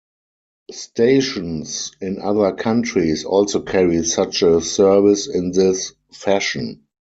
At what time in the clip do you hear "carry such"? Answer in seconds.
3.61-4.41